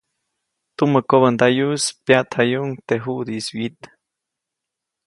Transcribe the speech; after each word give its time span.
Tumä 0.77 1.01
kobändayuʼis 1.11 1.85
pyaʼtjayuʼuŋ 2.05 2.69
teʼ 2.87 3.01
juʼdiʼis 3.03 3.47
wyit. 3.57 3.79